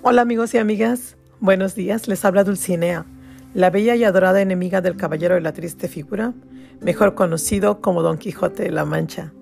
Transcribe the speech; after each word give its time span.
Hola 0.00 0.22
amigos 0.22 0.54
y 0.54 0.58
amigas, 0.58 1.16
buenos 1.40 1.74
días, 1.74 2.06
les 2.06 2.24
habla 2.24 2.44
Dulcinea, 2.44 3.04
la 3.52 3.68
bella 3.68 3.96
y 3.96 4.04
adorada 4.04 4.40
enemiga 4.40 4.80
del 4.80 4.96
caballero 4.96 5.34
de 5.34 5.40
la 5.40 5.52
triste 5.52 5.88
figura, 5.88 6.34
mejor 6.80 7.16
conocido 7.16 7.80
como 7.80 8.00
Don 8.02 8.16
Quijote 8.16 8.62
de 8.62 8.70
la 8.70 8.84
Mancha. 8.84 9.32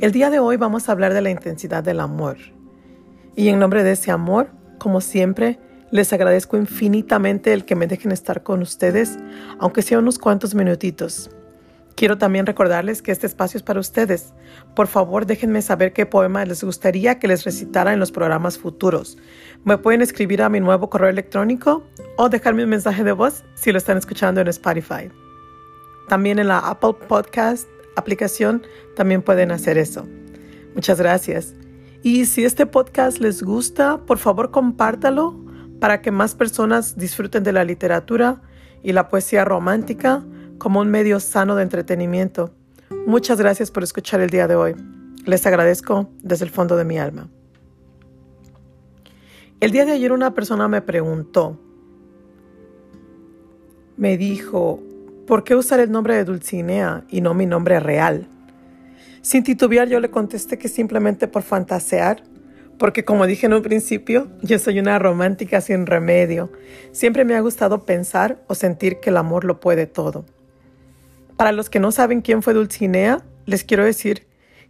El 0.00 0.12
día 0.12 0.30
de 0.30 0.38
hoy 0.38 0.56
vamos 0.56 0.88
a 0.88 0.92
hablar 0.92 1.14
de 1.14 1.20
la 1.20 1.30
intensidad 1.30 1.82
del 1.82 1.98
amor. 1.98 2.36
Y 3.34 3.48
en 3.48 3.58
nombre 3.58 3.82
de 3.82 3.90
ese 3.90 4.12
amor, 4.12 4.50
como 4.78 5.00
siempre, 5.00 5.58
les 5.90 6.12
agradezco 6.12 6.56
infinitamente 6.56 7.52
el 7.52 7.64
que 7.64 7.74
me 7.74 7.88
dejen 7.88 8.12
estar 8.12 8.44
con 8.44 8.62
ustedes, 8.62 9.18
aunque 9.58 9.82
sea 9.82 9.98
unos 9.98 10.20
cuantos 10.20 10.54
minutitos. 10.54 11.28
Quiero 11.96 12.18
también 12.18 12.46
recordarles 12.46 13.02
que 13.02 13.12
este 13.12 13.26
espacio 13.26 13.58
es 13.58 13.62
para 13.62 13.78
ustedes. 13.78 14.34
Por 14.74 14.88
favor, 14.88 15.26
déjenme 15.26 15.62
saber 15.62 15.92
qué 15.92 16.06
poema 16.06 16.44
les 16.44 16.64
gustaría 16.64 17.20
que 17.20 17.28
les 17.28 17.44
recitara 17.44 17.92
en 17.92 18.00
los 18.00 18.10
programas 18.10 18.58
futuros. 18.58 19.16
Me 19.64 19.78
pueden 19.78 20.02
escribir 20.02 20.42
a 20.42 20.48
mi 20.48 20.60
nuevo 20.60 20.90
correo 20.90 21.08
electrónico 21.08 21.84
o 22.16 22.28
dejarme 22.28 22.64
un 22.64 22.70
mensaje 22.70 23.04
de 23.04 23.12
voz 23.12 23.44
si 23.54 23.70
lo 23.70 23.78
están 23.78 23.96
escuchando 23.96 24.40
en 24.40 24.48
Spotify. 24.48 25.08
También 26.08 26.38
en 26.38 26.48
la 26.48 26.58
Apple 26.58 26.94
Podcast 27.08 27.68
aplicación 27.96 28.62
también 28.96 29.22
pueden 29.22 29.52
hacer 29.52 29.78
eso. 29.78 30.06
Muchas 30.74 30.98
gracias. 30.98 31.54
Y 32.02 32.26
si 32.26 32.44
este 32.44 32.66
podcast 32.66 33.18
les 33.18 33.42
gusta, 33.42 33.98
por 34.04 34.18
favor 34.18 34.50
compártalo 34.50 35.40
para 35.80 36.02
que 36.02 36.10
más 36.10 36.34
personas 36.34 36.96
disfruten 36.96 37.44
de 37.44 37.52
la 37.52 37.64
literatura 37.64 38.42
y 38.82 38.92
la 38.92 39.08
poesía 39.08 39.44
romántica 39.44 40.24
como 40.58 40.80
un 40.80 40.90
medio 40.90 41.20
sano 41.20 41.56
de 41.56 41.62
entretenimiento. 41.62 42.54
Muchas 43.06 43.38
gracias 43.38 43.70
por 43.70 43.82
escuchar 43.82 44.20
el 44.20 44.30
día 44.30 44.46
de 44.46 44.56
hoy. 44.56 44.74
Les 45.24 45.46
agradezco 45.46 46.10
desde 46.22 46.44
el 46.44 46.50
fondo 46.50 46.76
de 46.76 46.84
mi 46.84 46.98
alma. 46.98 47.28
El 49.60 49.70
día 49.70 49.84
de 49.84 49.92
ayer 49.92 50.12
una 50.12 50.34
persona 50.34 50.68
me 50.68 50.82
preguntó, 50.82 51.58
me 53.96 54.16
dijo, 54.16 54.82
¿por 55.26 55.44
qué 55.44 55.54
usar 55.54 55.80
el 55.80 55.90
nombre 55.90 56.16
de 56.16 56.24
Dulcinea 56.24 57.04
y 57.08 57.20
no 57.20 57.34
mi 57.34 57.46
nombre 57.46 57.80
real? 57.80 58.28
Sin 59.22 59.42
titubear 59.42 59.88
yo 59.88 60.00
le 60.00 60.10
contesté 60.10 60.58
que 60.58 60.68
simplemente 60.68 61.28
por 61.28 61.42
fantasear 61.42 62.22
porque 62.78 63.04
como 63.04 63.26
dije 63.26 63.46
en 63.46 63.54
un 63.54 63.62
principio, 63.62 64.28
yo 64.42 64.58
soy 64.58 64.78
una 64.78 64.98
romántica 64.98 65.60
sin 65.60 65.86
remedio. 65.86 66.50
Siempre 66.92 67.24
me 67.24 67.34
ha 67.34 67.40
gustado 67.40 67.84
pensar 67.84 68.42
o 68.48 68.54
sentir 68.54 69.00
que 69.00 69.10
el 69.10 69.16
amor 69.16 69.44
lo 69.44 69.60
puede 69.60 69.86
todo. 69.86 70.24
Para 71.36 71.52
los 71.52 71.68
que 71.68 71.80
no 71.80 71.90
saben 71.90 72.20
quién 72.20 72.42
fue 72.42 72.54
Dulcinea, 72.54 73.22
les 73.46 73.64
quiero 73.64 73.84
decir 73.84 74.26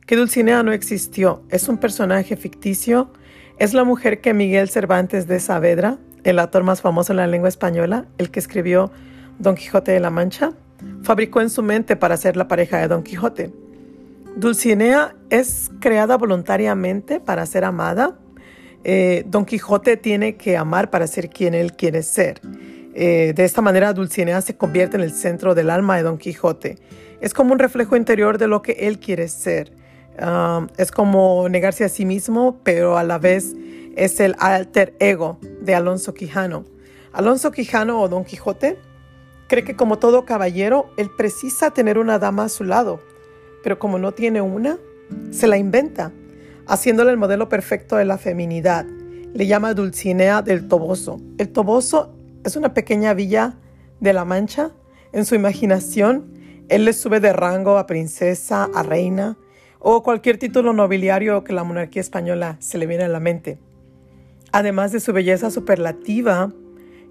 que 0.06 0.16
Dulcinea 0.16 0.62
no 0.62 0.72
existió, 0.72 1.42
es 1.50 1.68
un 1.68 1.78
personaje 1.78 2.36
ficticio, 2.36 3.10
es 3.58 3.74
la 3.74 3.84
mujer 3.84 4.20
que 4.20 4.34
Miguel 4.34 4.68
Cervantes 4.68 5.26
de 5.26 5.40
Saavedra, 5.40 5.98
el 6.24 6.38
autor 6.38 6.64
más 6.64 6.80
famoso 6.80 7.12
en 7.12 7.18
la 7.18 7.26
lengua 7.26 7.48
española, 7.48 8.06
el 8.18 8.30
que 8.30 8.40
escribió 8.40 8.90
Don 9.38 9.54
Quijote 9.54 9.92
de 9.92 10.00
la 10.00 10.10
Mancha, 10.10 10.52
fabricó 11.02 11.40
en 11.40 11.50
su 11.50 11.62
mente 11.62 11.96
para 11.96 12.16
ser 12.16 12.36
la 12.36 12.48
pareja 12.48 12.78
de 12.78 12.88
Don 12.88 13.02
Quijote. 13.02 13.52
Dulcinea 14.36 15.14
es 15.30 15.70
creada 15.80 16.16
voluntariamente 16.16 17.20
para 17.20 17.46
ser 17.46 17.64
amada. 17.64 18.18
Eh, 18.82 19.24
Don 19.26 19.44
Quijote 19.44 19.96
tiene 19.96 20.36
que 20.36 20.56
amar 20.56 20.90
para 20.90 21.06
ser 21.06 21.28
quien 21.28 21.54
él 21.54 21.74
quiere 21.74 22.02
ser. 22.02 22.40
Eh, 22.94 23.32
de 23.34 23.44
esta 23.44 23.60
manera, 23.60 23.92
Dulcinea 23.92 24.40
se 24.40 24.56
convierte 24.56 24.96
en 24.96 25.02
el 25.02 25.12
centro 25.12 25.54
del 25.54 25.68
alma 25.70 25.96
de 25.96 26.04
Don 26.04 26.16
Quijote. 26.16 26.78
Es 27.20 27.34
como 27.34 27.52
un 27.52 27.58
reflejo 27.58 27.96
interior 27.96 28.38
de 28.38 28.46
lo 28.46 28.62
que 28.62 28.72
él 28.72 28.98
quiere 28.98 29.28
ser. 29.28 29.72
Um, 30.16 30.68
es 30.76 30.92
como 30.92 31.48
negarse 31.48 31.84
a 31.84 31.88
sí 31.88 32.04
mismo, 32.04 32.60
pero 32.62 32.96
a 32.96 33.02
la 33.02 33.18
vez 33.18 33.52
es 33.96 34.20
el 34.20 34.36
alter 34.38 34.94
ego 35.00 35.38
de 35.60 35.74
Alonso 35.74 36.14
Quijano. 36.14 36.64
Alonso 37.12 37.50
Quijano 37.50 38.00
o 38.00 38.08
Don 38.08 38.24
Quijote 38.24 38.78
cree 39.48 39.64
que 39.64 39.74
como 39.74 39.98
todo 39.98 40.24
caballero, 40.24 40.92
él 40.96 41.10
precisa 41.16 41.72
tener 41.72 41.98
una 41.98 42.18
dama 42.18 42.44
a 42.44 42.48
su 42.48 42.64
lado, 42.64 43.00
pero 43.62 43.78
como 43.78 43.98
no 43.98 44.12
tiene 44.12 44.40
una, 44.40 44.78
se 45.30 45.48
la 45.48 45.58
inventa, 45.58 46.12
haciéndole 46.66 47.10
el 47.10 47.16
modelo 47.16 47.48
perfecto 47.48 47.96
de 47.96 48.04
la 48.04 48.18
feminidad. 48.18 48.86
Le 49.32 49.46
llama 49.46 49.74
Dulcinea 49.74 50.42
del 50.42 50.68
Toboso. 50.68 51.20
El 51.38 51.50
Toboso 51.50 52.14
es 52.44 52.56
una 52.56 52.74
pequeña 52.74 53.14
villa 53.14 53.54
de 54.00 54.12
La 54.12 54.24
Mancha. 54.24 54.70
En 55.12 55.24
su 55.24 55.34
imaginación, 55.34 56.32
él 56.68 56.84
le 56.84 56.92
sube 56.92 57.20
de 57.20 57.32
rango 57.32 57.78
a 57.78 57.86
princesa, 57.86 58.68
a 58.74 58.82
reina 58.82 59.38
o 59.78 60.02
cualquier 60.02 60.38
título 60.38 60.72
nobiliario 60.72 61.44
que 61.44 61.52
la 61.52 61.64
monarquía 61.64 62.00
española 62.00 62.56
se 62.60 62.78
le 62.78 62.86
viene 62.86 63.04
a 63.04 63.08
la 63.08 63.20
mente. 63.20 63.58
Además 64.52 64.92
de 64.92 65.00
su 65.00 65.12
belleza 65.12 65.50
superlativa, 65.50 66.52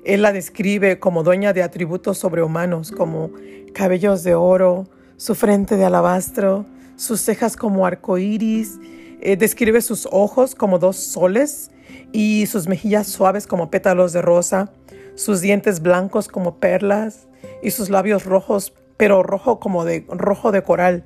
él 0.06 0.22
la 0.22 0.34
describe 0.34 1.00
como 1.00 1.24
dueña 1.24 1.54
de 1.54 1.64
atributos 1.64 2.18
sobrehumanos 2.18 2.92
como 2.92 3.32
cabellos 3.74 4.24
de 4.24 4.36
oro, 4.36 4.88
su 5.18 5.36
frente 5.36 5.78
de 5.78 5.86
alabastro, 5.86 6.66
sus 6.96 7.22
cejas 7.22 7.56
como 7.56 7.86
arcoíris, 7.86 8.80
eh, 9.22 9.36
describe 9.36 9.82
sus 9.82 10.08
ojos 10.12 10.56
como 10.56 10.80
dos 10.80 10.98
soles 10.98 11.72
y 12.12 12.46
sus 12.48 12.68
mejillas 12.68 13.08
suaves 13.08 13.48
como 13.48 13.70
pétalos 13.70 14.14
de 14.14 14.22
rosa 14.22 14.72
sus 15.16 15.42
dientes 15.42 15.82
blancos 15.82 16.28
como 16.28 16.60
perlas 16.60 17.28
y 17.62 17.72
sus 17.72 17.90
labios 17.90 18.26
rojos, 18.26 18.74
pero 18.98 19.24
rojo 19.24 19.60
como 19.60 19.86
de 19.86 20.06
rojo 20.10 20.52
de 20.52 20.64
coral, 20.64 21.04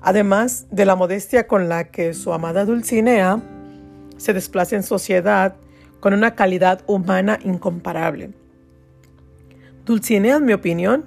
además 0.00 0.66
de 0.70 0.84
la 0.84 0.96
modestia 0.96 1.46
con 1.46 1.68
la 1.68 1.84
que 1.84 2.14
su 2.14 2.32
amada 2.32 2.64
Dulcinea 2.64 3.42
se 4.16 4.32
desplaza 4.32 4.76
en 4.76 4.82
sociedad 4.82 5.56
con 6.00 6.14
una 6.14 6.34
calidad 6.34 6.82
humana 6.86 7.38
incomparable. 7.42 8.30
Dulcinea, 9.84 10.36
en 10.36 10.44
mi 10.44 10.52
opinión, 10.52 11.04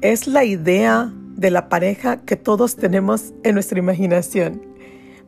es 0.00 0.26
la 0.26 0.44
idea 0.44 1.12
de 1.36 1.50
la 1.50 1.68
pareja 1.68 2.18
que 2.18 2.36
todos 2.36 2.76
tenemos 2.76 3.32
en 3.44 3.54
nuestra 3.54 3.78
imaginación. 3.78 4.62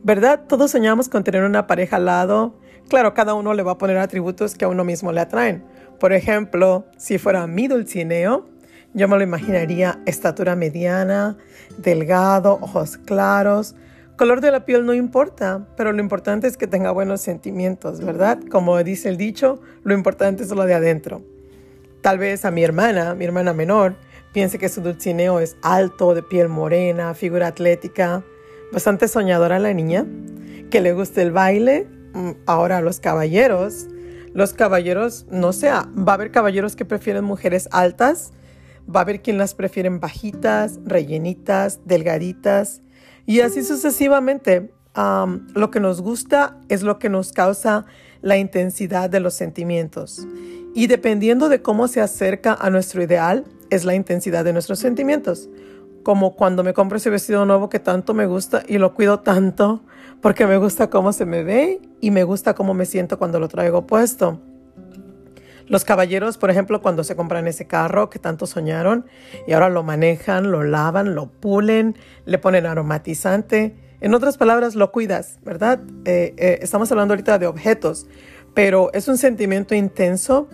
¿Verdad? 0.02 0.40
Todos 0.48 0.72
soñamos 0.72 1.08
con 1.08 1.22
tener 1.22 1.44
una 1.44 1.66
pareja 1.66 1.96
al 1.96 2.06
lado. 2.06 2.54
Claro, 2.88 3.14
cada 3.14 3.34
uno 3.34 3.54
le 3.54 3.62
va 3.62 3.72
a 3.72 3.78
poner 3.78 3.98
atributos 3.98 4.54
que 4.54 4.64
a 4.64 4.68
uno 4.68 4.82
mismo 4.82 5.12
le 5.12 5.20
atraen. 5.20 5.62
Por 6.00 6.14
ejemplo, 6.14 6.86
si 6.96 7.18
fuera 7.18 7.46
mi 7.46 7.68
dulcineo, 7.68 8.48
yo 8.94 9.06
me 9.06 9.18
lo 9.18 9.22
imaginaría 9.22 10.00
estatura 10.06 10.56
mediana, 10.56 11.36
delgado, 11.76 12.58
ojos 12.62 12.96
claros. 12.96 13.76
Color 14.16 14.40
de 14.40 14.50
la 14.50 14.64
piel 14.64 14.86
no 14.86 14.94
importa, 14.94 15.66
pero 15.76 15.92
lo 15.92 16.00
importante 16.00 16.46
es 16.46 16.56
que 16.56 16.66
tenga 16.66 16.90
buenos 16.90 17.20
sentimientos, 17.20 18.02
¿verdad? 18.02 18.40
Como 18.50 18.82
dice 18.82 19.10
el 19.10 19.18
dicho, 19.18 19.60
lo 19.84 19.92
importante 19.92 20.42
es 20.42 20.50
lo 20.50 20.64
de 20.64 20.72
adentro. 20.72 21.22
Tal 22.00 22.18
vez 22.18 22.46
a 22.46 22.50
mi 22.50 22.64
hermana, 22.64 23.14
mi 23.14 23.26
hermana 23.26 23.52
menor, 23.52 23.94
piense 24.32 24.58
que 24.58 24.70
su 24.70 24.80
dulcineo 24.80 25.38
es 25.38 25.58
alto, 25.62 26.14
de 26.14 26.22
piel 26.22 26.48
morena, 26.48 27.12
figura 27.12 27.48
atlética, 27.48 28.24
bastante 28.72 29.06
soñadora 29.06 29.58
la 29.58 29.74
niña, 29.74 30.06
que 30.70 30.80
le 30.80 30.94
guste 30.94 31.20
el 31.20 31.30
baile. 31.30 31.86
Mm, 32.14 32.30
ahora 32.46 32.78
a 32.78 32.80
los 32.80 33.00
caballeros 33.00 33.86
los 34.32 34.52
caballeros, 34.52 35.26
no 35.30 35.52
sé, 35.52 35.68
va 35.70 35.84
a 36.12 36.12
haber 36.12 36.30
caballeros 36.30 36.76
que 36.76 36.84
prefieren 36.84 37.24
mujeres 37.24 37.68
altas, 37.72 38.32
va 38.88 39.00
a 39.00 39.02
haber 39.02 39.22
quien 39.22 39.38
las 39.38 39.54
prefieren 39.54 40.00
bajitas, 40.00 40.78
rellenitas, 40.84 41.80
delgaditas 41.84 42.82
y 43.26 43.40
así 43.40 43.62
sucesivamente. 43.64 44.72
lo 45.54 45.70
que 45.70 45.80
nos 45.80 46.00
gusta 46.00 46.58
es 46.68 46.82
lo 46.82 46.98
que 46.98 47.08
nos 47.08 47.32
causa 47.32 47.86
la 48.22 48.36
intensidad 48.36 49.08
de 49.08 49.20
los 49.20 49.34
sentimientos. 49.34 50.26
Y 50.74 50.86
dependiendo 50.86 51.48
de 51.48 51.62
cómo 51.62 51.88
se 51.88 52.00
acerca 52.00 52.54
a 52.54 52.70
nuestro 52.70 53.02
ideal, 53.02 53.44
es 53.70 53.84
la 53.84 53.94
intensidad 53.94 54.44
de 54.44 54.52
nuestros 54.52 54.78
sentimientos. 54.78 55.48
Como 56.02 56.34
cuando 56.34 56.64
me 56.64 56.74
compro 56.74 56.96
ese 56.96 57.10
vestido 57.10 57.46
nuevo 57.46 57.68
que 57.68 57.78
tanto 57.78 58.14
me 58.14 58.26
gusta 58.26 58.62
y 58.66 58.78
lo 58.78 58.94
cuido 58.94 59.20
tanto 59.20 59.82
porque 60.20 60.46
me 60.46 60.56
gusta 60.56 60.90
cómo 60.90 61.12
se 61.12 61.26
me 61.26 61.42
ve 61.42 61.80
y 62.00 62.10
me 62.10 62.24
gusta 62.24 62.54
cómo 62.54 62.74
me 62.74 62.86
siento 62.86 63.18
cuando 63.18 63.38
lo 63.38 63.48
traigo 63.48 63.86
puesto. 63.86 64.40
Los 65.70 65.84
caballeros, 65.84 66.36
por 66.36 66.50
ejemplo, 66.50 66.82
cuando 66.82 67.04
se 67.04 67.14
compran 67.14 67.46
ese 67.46 67.68
carro 67.68 68.10
que 68.10 68.18
tanto 68.18 68.46
soñaron 68.46 69.06
y 69.46 69.52
ahora 69.52 69.68
lo 69.68 69.84
manejan, 69.84 70.50
lo 70.50 70.64
lavan, 70.64 71.14
lo 71.14 71.30
pulen, 71.30 71.96
le 72.24 72.38
ponen 72.38 72.66
aromatizante. 72.66 73.76
En 74.00 74.14
otras 74.14 74.36
palabras, 74.36 74.74
lo 74.74 74.90
cuidas, 74.90 75.38
¿verdad? 75.44 75.78
Eh, 76.06 76.34
eh, 76.38 76.58
estamos 76.62 76.90
hablando 76.90 77.14
ahorita 77.14 77.38
de 77.38 77.46
objetos, 77.46 78.08
pero 78.52 78.90
es 78.94 79.06
un 79.06 79.16
sentimiento 79.16 79.76
intenso 79.76 80.48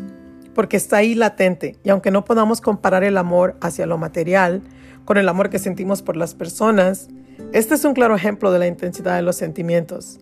porque 0.54 0.76
está 0.76 0.98
ahí 0.98 1.14
latente. 1.14 1.76
Y 1.82 1.88
aunque 1.88 2.10
no 2.10 2.26
podamos 2.26 2.60
comparar 2.60 3.02
el 3.02 3.16
amor 3.16 3.56
hacia 3.62 3.86
lo 3.86 3.96
material 3.96 4.60
con 5.06 5.16
el 5.16 5.30
amor 5.30 5.48
que 5.48 5.58
sentimos 5.58 6.02
por 6.02 6.16
las 6.16 6.34
personas, 6.34 7.08
este 7.52 7.74
es 7.74 7.84
un 7.86 7.94
claro 7.94 8.14
ejemplo 8.16 8.52
de 8.52 8.58
la 8.58 8.66
intensidad 8.66 9.16
de 9.16 9.22
los 9.22 9.36
sentimientos. 9.36 10.18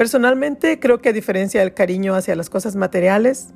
Personalmente 0.00 0.80
creo 0.80 1.02
que 1.02 1.10
a 1.10 1.12
diferencia 1.12 1.60
del 1.60 1.74
cariño 1.74 2.14
hacia 2.14 2.34
las 2.34 2.48
cosas 2.48 2.74
materiales, 2.74 3.48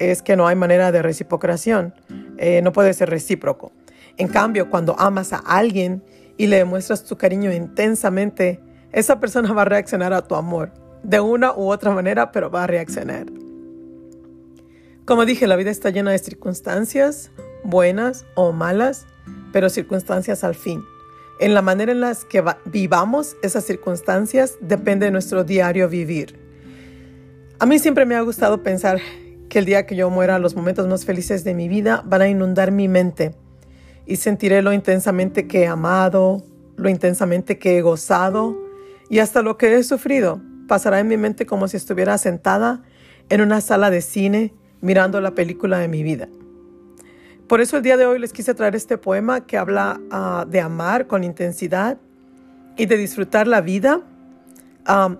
es 0.00 0.22
que 0.22 0.34
no 0.34 0.48
hay 0.48 0.56
manera 0.56 0.90
de 0.90 1.02
reciprocación, 1.02 1.94
eh, 2.36 2.62
no 2.62 2.72
puede 2.72 2.92
ser 2.94 3.10
recíproco. 3.10 3.70
En 4.16 4.26
cambio, 4.26 4.70
cuando 4.70 4.98
amas 4.98 5.32
a 5.32 5.36
alguien 5.36 6.02
y 6.36 6.48
le 6.48 6.56
demuestras 6.56 7.04
tu 7.04 7.16
cariño 7.16 7.52
intensamente, 7.52 8.60
esa 8.90 9.20
persona 9.20 9.52
va 9.52 9.62
a 9.62 9.66
reaccionar 9.66 10.12
a 10.12 10.22
tu 10.22 10.34
amor, 10.34 10.72
de 11.04 11.20
una 11.20 11.52
u 11.54 11.70
otra 11.70 11.92
manera, 11.92 12.32
pero 12.32 12.50
va 12.50 12.64
a 12.64 12.66
reaccionar. 12.66 13.26
Como 15.04 15.24
dije, 15.24 15.46
la 15.46 15.54
vida 15.54 15.70
está 15.70 15.90
llena 15.90 16.10
de 16.10 16.18
circunstancias, 16.18 17.30
buenas 17.62 18.26
o 18.34 18.50
malas, 18.50 19.06
pero 19.52 19.70
circunstancias 19.70 20.42
al 20.42 20.56
fin. 20.56 20.82
En 21.40 21.52
la 21.52 21.62
manera 21.62 21.90
en 21.90 22.00
las 22.00 22.24
que 22.24 22.44
vivamos 22.64 23.36
esas 23.42 23.64
circunstancias 23.64 24.56
depende 24.60 25.06
de 25.06 25.12
nuestro 25.12 25.42
diario 25.42 25.88
vivir. 25.88 26.38
A 27.58 27.66
mí 27.66 27.78
siempre 27.78 28.06
me 28.06 28.14
ha 28.14 28.20
gustado 28.20 28.62
pensar 28.62 29.00
que 29.48 29.58
el 29.58 29.64
día 29.64 29.84
que 29.84 29.96
yo 29.96 30.10
muera 30.10 30.38
los 30.38 30.54
momentos 30.54 30.86
más 30.86 31.04
felices 31.04 31.42
de 31.42 31.54
mi 31.54 31.68
vida 31.68 32.02
van 32.06 32.22
a 32.22 32.28
inundar 32.28 32.70
mi 32.70 32.86
mente 32.86 33.34
y 34.06 34.16
sentiré 34.16 34.62
lo 34.62 34.72
intensamente 34.72 35.48
que 35.48 35.62
he 35.62 35.66
amado, 35.66 36.44
lo 36.76 36.88
intensamente 36.88 37.58
que 37.58 37.78
he 37.78 37.82
gozado 37.82 38.56
y 39.08 39.18
hasta 39.18 39.42
lo 39.42 39.58
que 39.58 39.74
he 39.74 39.82
sufrido. 39.82 40.40
Pasará 40.68 41.00
en 41.00 41.08
mi 41.08 41.16
mente 41.16 41.46
como 41.46 41.66
si 41.68 41.76
estuviera 41.76 42.16
sentada 42.16 42.82
en 43.28 43.40
una 43.40 43.60
sala 43.60 43.90
de 43.90 44.02
cine 44.02 44.54
mirando 44.80 45.20
la 45.20 45.32
película 45.32 45.78
de 45.78 45.88
mi 45.88 46.02
vida. 46.02 46.28
Por 47.48 47.60
eso 47.60 47.76
el 47.76 47.82
día 47.82 47.96
de 47.96 48.06
hoy 48.06 48.18
les 48.18 48.32
quise 48.32 48.54
traer 48.54 48.74
este 48.74 48.96
poema 48.96 49.46
que 49.46 49.58
habla 49.58 50.00
ah, 50.10 50.46
de 50.48 50.60
amar 50.60 51.06
con 51.06 51.24
intensidad 51.24 51.98
y 52.76 52.86
de 52.86 52.96
disfrutar 52.96 53.46
la 53.46 53.60
vida. 53.60 54.00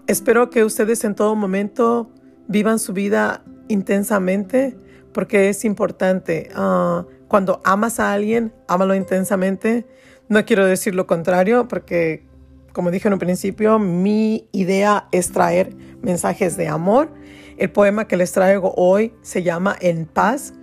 espero 0.06 0.50
que 0.50 0.64
ustedes 0.64 1.04
en 1.04 1.14
todo 1.14 1.34
momento 1.36 2.10
vivan 2.48 2.78
su 2.78 2.92
vida 2.92 3.42
intensamente 3.68 4.76
porque 5.12 5.48
es 5.48 5.64
importante. 5.64 6.50
Ah, 6.54 7.04
cuando 7.28 7.60
amas 7.64 8.00
a 8.00 8.12
alguien, 8.12 8.52
ámalo 8.68 8.94
intensamente. 8.94 9.86
No 10.28 10.44
quiero 10.44 10.64
decir 10.64 10.94
lo 10.94 11.06
contrario 11.06 11.68
porque, 11.68 12.24
como 12.72 12.90
dije 12.90 13.08
en 13.08 13.14
un 13.14 13.20
principio, 13.20 13.78
mi 13.78 14.48
idea 14.52 15.08
es 15.12 15.30
traer 15.30 15.74
mensajes 16.00 16.56
de 16.56 16.68
amor 16.68 17.10
el 17.56 17.70
poema 17.70 18.08
que 18.08 18.16
les 18.16 18.32
traigo 18.32 18.74
hoy 18.76 19.14
se 19.22 19.42
llama 19.42 19.76
En 19.80 20.06
paz 20.06 20.54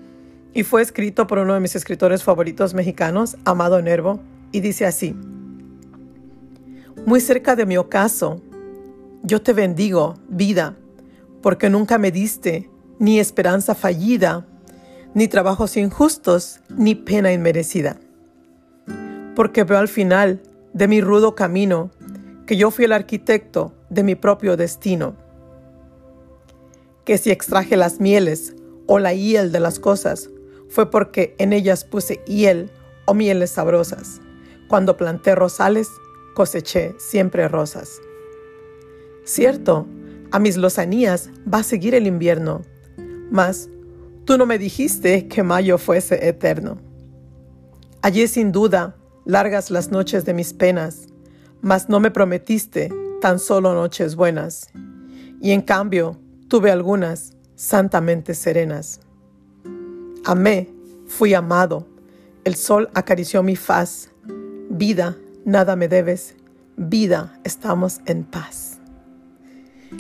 y 0.54 0.64
fue 0.64 0.82
escrito 0.82 1.28
por 1.28 1.40
uno 1.40 1.54
de 1.54 1.60
mis 1.60 1.76
escritores 1.76 2.24
favoritos 2.24 2.74
mexicanos, 2.74 3.38
Amado 3.46 3.82
Nervo, 3.82 4.20
y 4.52 4.60
dice 4.60 4.86
así, 4.86 5.16
Muy 7.06 7.22
cerca 7.22 7.56
de 7.56 7.66
mi 7.66 7.78
ocaso, 7.78 8.42
yo 9.24 9.42
te 9.42 9.54
bendigo, 9.54 10.16
vida, 10.28 10.76
porque 11.42 11.70
nunca 11.70 11.98
me 11.98 12.12
diste 12.12 12.70
ni 13.00 13.20
esperanza 13.20 13.76
fallida, 13.76 14.46
ni 15.14 15.28
trabajos 15.28 15.78
injustos, 15.78 16.60
ni 16.70 16.96
pena 16.96 17.34
inmerecida. 17.34 17.98
Porque 19.36 19.64
veo 19.64 19.78
al 19.78 19.88
final 19.88 20.42
de 20.74 20.88
mi 20.88 21.02
rudo 21.02 21.36
camino 21.36 21.92
que 22.46 22.58
yo 22.58 22.72
fui 22.72 22.86
el 22.86 22.94
arquitecto 22.94 23.74
de 23.90 24.04
mi 24.04 24.16
propio 24.16 24.58
destino 24.58 25.16
que 27.06 27.18
si 27.18 27.32
extraje 27.32 27.78
las 27.78 28.00
mieles 28.00 28.56
o 28.88 29.00
la 29.00 29.14
hiel 29.14 29.52
de 29.52 29.60
las 29.60 29.80
cosas, 29.80 30.30
fue 30.72 30.90
porque 30.90 31.36
en 31.38 31.54
ellas 31.54 31.84
puse 31.84 32.22
hiel 32.26 32.72
o 33.06 33.14
mieles 33.14 33.52
sabrosas. 33.52 34.22
Cuando 34.68 34.98
planté 34.98 35.36
rosales, 35.36 35.90
coseché 36.34 36.96
siempre 36.98 37.48
rosas. 37.48 38.02
Cierto, 39.26 39.86
a 40.32 40.40
mis 40.40 40.58
lozanías 40.58 41.30
va 41.52 41.60
a 41.60 41.64
seguir 41.64 41.94
el 41.94 42.08
invierno, 42.08 42.62
mas 43.30 43.70
tú 44.26 44.38
no 44.38 44.46
me 44.46 44.58
dijiste 44.58 45.28
que 45.28 45.44
mayo 45.44 45.78
fuese 45.78 46.28
eterno. 46.28 46.80
Allí 48.02 48.28
sin 48.28 48.52
duda 48.52 48.96
largas 49.26 49.70
las 49.70 49.92
noches 49.92 50.26
de 50.26 50.34
mis 50.34 50.54
penas, 50.54 51.08
mas 51.62 51.90
no 51.90 52.00
me 52.00 52.10
prometiste 52.10 52.92
tan 53.22 53.38
solo 53.38 53.76
noches 53.76 54.16
buenas. 54.16 54.70
Y 55.40 55.52
en 55.52 55.62
cambio, 55.62 56.18
Tuve 56.52 56.70
algunas 56.70 57.32
santamente 57.56 58.34
serenas. 58.34 59.00
Amé, 60.24 60.70
fui 61.08 61.34
amado, 61.34 61.88
el 62.44 62.56
sol 62.56 62.90
acarició 62.94 63.42
mi 63.42 63.56
faz. 63.56 64.12
Vida, 64.70 65.18
nada 65.46 65.76
me 65.76 65.88
debes, 65.88 66.36
vida, 66.78 67.40
estamos 67.44 68.02
en 68.06 68.24
paz. 68.24 68.80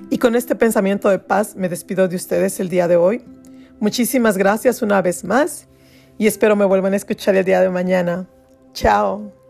Y 0.09 0.19
con 0.19 0.35
este 0.35 0.55
pensamiento 0.55 1.09
de 1.09 1.19
paz 1.19 1.55
me 1.55 1.69
despido 1.69 2.07
de 2.07 2.15
ustedes 2.15 2.59
el 2.59 2.69
día 2.69 2.87
de 2.87 2.97
hoy. 2.97 3.23
Muchísimas 3.79 4.37
gracias 4.37 4.81
una 4.81 5.01
vez 5.01 5.23
más 5.23 5.67
y 6.17 6.27
espero 6.27 6.55
me 6.55 6.65
vuelvan 6.65 6.93
a 6.93 6.97
escuchar 6.97 7.35
el 7.35 7.43
día 7.43 7.61
de 7.61 7.69
mañana. 7.69 8.27
Chao. 8.73 9.40